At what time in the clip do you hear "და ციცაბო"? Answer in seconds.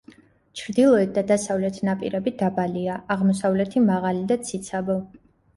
4.33-4.99